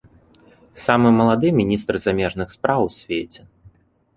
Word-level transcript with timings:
Самы 0.83 1.09
малады 1.19 1.47
міністр 1.59 1.93
замежных 2.07 2.47
спраў 2.57 2.79
у 2.89 2.91
свеце. 2.99 3.41